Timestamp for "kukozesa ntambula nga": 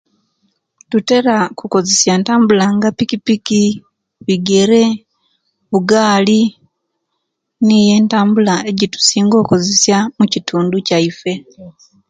1.57-2.89